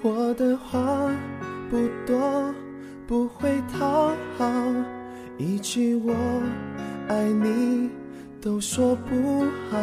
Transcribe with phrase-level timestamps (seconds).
[0.00, 0.78] 我的话
[1.68, 1.76] 不
[2.06, 2.54] 多，
[3.06, 4.46] 不会讨好，
[5.38, 6.14] 一句我
[7.08, 7.90] 爱你
[8.40, 9.78] 都说不好，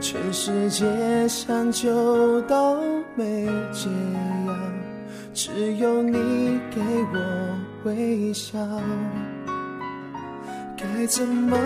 [0.00, 2.80] 全世界想救都
[3.14, 3.88] 没解
[4.46, 4.54] 药，
[5.32, 6.80] 只有你给
[7.12, 8.58] 我微笑。
[10.76, 11.56] 该怎么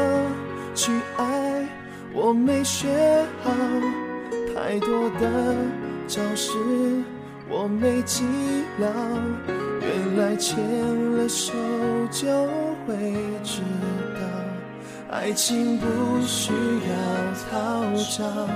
[0.74, 1.66] 去爱？
[2.14, 2.86] 我没学
[3.42, 3.50] 好，
[4.54, 5.54] 太多的
[6.06, 6.52] 招式
[7.52, 8.24] 我没记
[8.78, 8.88] 牢。
[9.84, 10.56] 原来牵
[11.16, 11.52] 了手
[12.10, 12.26] 就
[12.86, 13.12] 会
[13.44, 13.60] 知
[14.14, 14.20] 道，
[15.10, 15.86] 爱情不
[16.24, 16.50] 需
[16.88, 16.92] 要
[17.50, 17.84] 讨
[18.16, 18.48] 招，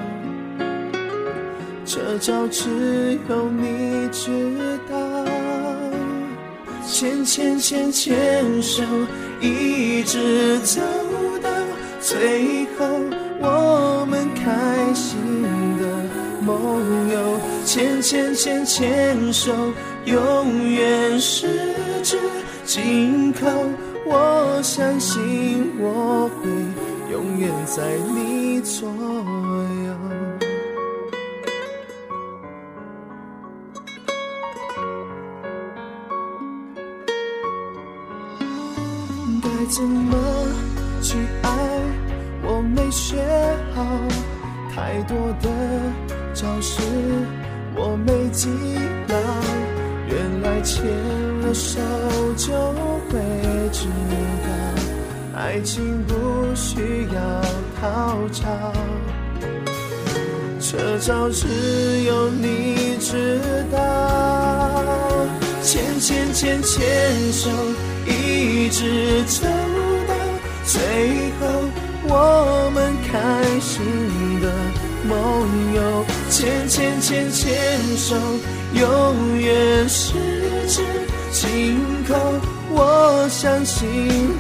[1.85, 4.57] 这招只有你知
[4.91, 4.97] 道。
[6.87, 8.83] 牵牵牵牵手。
[9.39, 10.81] 一直走
[11.43, 11.51] 到
[12.01, 12.87] 最后，
[13.39, 15.19] 我们开心
[16.47, 19.53] 梦游，牵牵牵牵手，
[20.05, 21.49] 永远十
[22.05, 22.17] 指
[22.65, 23.49] 紧扣。
[24.07, 26.49] 我相信我会
[27.11, 27.83] 永远在
[28.15, 29.97] 你左右。
[39.43, 40.17] 该怎么
[41.03, 41.51] 去爱？
[42.45, 43.17] 我没学
[43.75, 43.85] 好，
[44.73, 45.51] 太多的
[46.39, 46.83] 招式
[47.75, 48.51] 我没记
[49.09, 49.17] 牢。
[50.07, 50.85] 原来牵
[51.41, 51.81] 了手
[52.37, 52.53] 就
[53.09, 53.19] 会
[53.73, 53.89] 知
[54.45, 54.49] 道，
[55.35, 57.41] 爱情不需要
[57.81, 58.45] 讨巧，
[60.61, 61.49] 这招只
[62.05, 63.41] 有你知
[63.73, 63.79] 道。
[65.63, 67.49] 牵牵牵牵手。
[68.09, 69.47] 一直走
[70.07, 70.15] 到
[70.65, 70.81] 最
[71.41, 71.47] 后，
[72.09, 73.83] 我们开心
[74.41, 74.53] 的
[75.09, 78.17] 梦游，牵牵牵牵手，
[78.75, 80.13] 永远十
[80.69, 80.83] 指
[81.31, 81.79] 紧
[82.09, 82.15] 扣。
[82.69, 83.89] 我相信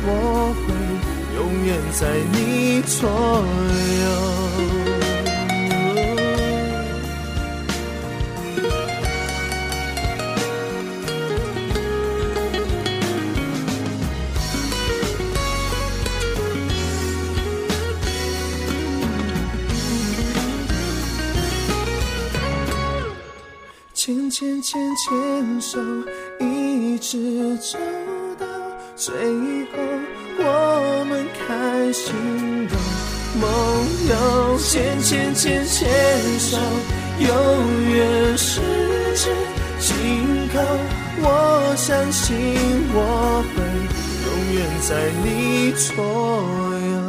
[0.04, 0.74] 我会
[1.36, 3.08] 永远在你左
[4.02, 4.95] 右。
[24.06, 25.80] 牵牵牵牵手，
[26.38, 27.76] 一直走
[28.38, 28.46] 到
[28.94, 29.78] 最后，
[30.38, 32.14] 我们开心
[32.68, 32.76] 的
[33.40, 33.44] 梦
[34.08, 34.56] 游。
[34.58, 35.90] 牵牵牵牵
[36.38, 36.56] 手，
[37.18, 37.28] 永
[37.96, 38.60] 远十
[39.16, 39.28] 指
[39.80, 39.90] 紧
[40.52, 40.60] 扣。
[41.18, 42.36] 我相信
[42.94, 43.56] 我会
[44.22, 44.88] 永远在
[45.24, 45.92] 你左
[46.94, 47.05] 右。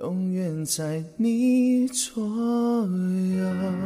[0.00, 3.77] 永远在你左右。